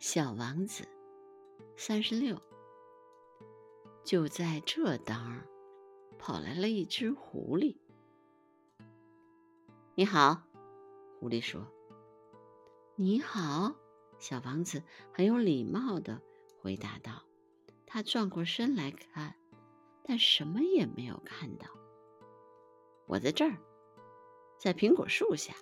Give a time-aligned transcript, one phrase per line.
[0.00, 0.86] 小王子，
[1.76, 2.40] 三十六。
[4.04, 5.44] 就在这当儿，
[6.20, 7.76] 跑来了一只狐狸。
[9.96, 10.44] “你好。”
[11.18, 11.66] 狐狸说。
[12.94, 13.74] “你好。”
[14.20, 16.22] 小王子很有礼貌的
[16.60, 17.24] 回答道。
[17.84, 19.34] 他转过身来看，
[20.04, 21.66] 但什么也没有看到。
[23.06, 23.58] 我在这儿，
[24.58, 25.54] 在苹果树下。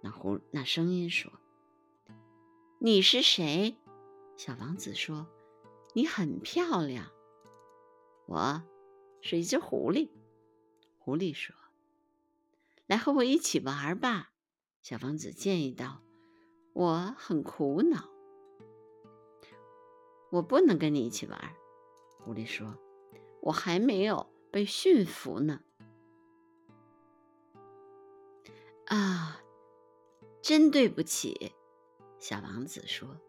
[0.00, 1.32] 那狐那声音说。
[2.84, 3.78] 你是谁？
[4.36, 5.26] 小王子说
[5.96, 7.10] ：“你很漂亮。”
[8.28, 8.62] 我
[9.22, 10.10] 是一只狐狸。
[10.98, 11.56] 狐狸说
[12.84, 14.32] ：“来和我一起玩吧。”
[14.84, 16.02] 小王子建议道
[16.74, 18.10] ：“我很苦恼。”
[20.30, 21.54] 我不能跟你一起玩。
[22.18, 22.76] 狐狸说
[23.40, 25.62] ：“我还没有被驯服呢。”
[28.88, 29.40] 啊，
[30.42, 31.54] 真对不起。
[32.24, 33.20] 小王子说：“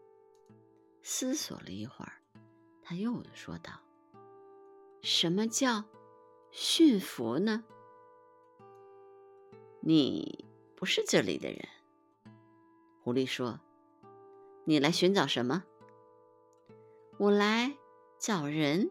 [1.04, 2.14] 思索了一会儿，
[2.82, 3.82] 他又说道
[5.04, 5.84] ：‘什么叫
[6.50, 7.62] 驯服呢？’
[9.84, 11.68] 你不是这里的人。”
[13.04, 13.60] 狐狸说
[14.64, 15.64] ：“你来寻找什么
[17.20, 17.76] ？”“我来
[18.18, 18.90] 找人。”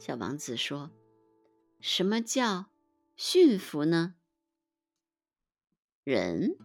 [0.00, 0.90] 小王子说
[1.78, 2.70] ：“什么叫
[3.16, 4.14] 驯服呢
[6.04, 6.56] ？”“人。”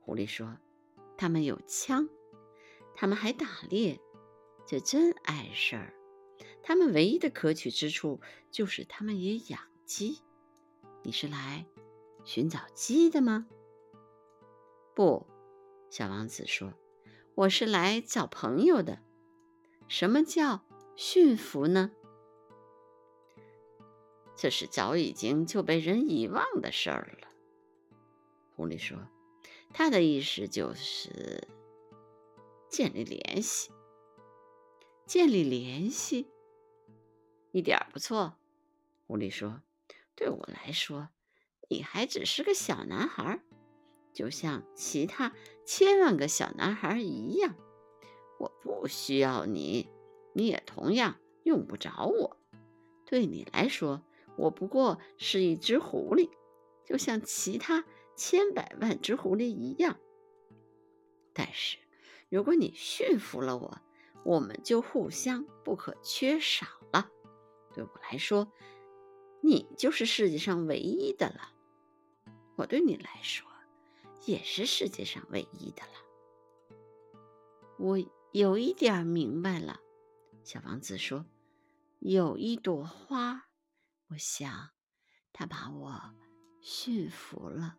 [0.00, 0.56] 狐狸说。
[1.18, 2.08] 他们有枪，
[2.94, 4.00] 他们还打猎，
[4.64, 5.92] 这真碍事儿。
[6.62, 8.20] 他们唯一的可取之处
[8.52, 10.22] 就是他们也养鸡。
[11.02, 11.66] 你是来
[12.24, 13.48] 寻找鸡的吗？
[14.94, 15.26] 不，
[15.90, 16.72] 小王子说
[17.34, 19.00] ：“我是来找朋友的。”
[19.88, 21.90] 什么叫驯服呢？
[24.36, 27.28] 这是早已经就被人遗忘的事儿了。
[28.54, 28.96] 狐狸说。
[29.72, 31.46] 他的意思就是
[32.68, 33.70] 建立联系，
[35.06, 36.26] 建立联系，
[37.52, 38.34] 一点不错。
[39.06, 39.62] 狐狸说
[40.16, 41.10] ：“对我来说，
[41.68, 43.40] 你还只是个小男孩，
[44.12, 45.32] 就像其他
[45.64, 47.54] 千万个小男孩一样。
[48.38, 49.88] 我不需要你，
[50.34, 52.36] 你也同样用不着我。
[53.06, 54.02] 对你来说，
[54.36, 56.30] 我不过是一只狐狸，
[56.84, 57.84] 就像其他。”
[58.18, 59.96] 千百万只狐狸一样，
[61.32, 61.78] 但是
[62.28, 63.78] 如果你驯服了我，
[64.24, 67.08] 我们就互相不可缺少了。
[67.72, 68.52] 对我来说，
[69.40, 71.54] 你就是世界上唯一的了。
[72.56, 73.48] 我对你来说，
[74.26, 76.82] 也是世界上唯一的了。
[77.78, 77.98] 我
[78.32, 79.78] 有一点明白了，
[80.42, 81.24] 小王子说
[82.00, 83.46] ：“有一朵花，
[84.08, 84.70] 我想，
[85.32, 86.16] 它把我
[86.60, 87.78] 驯服了。”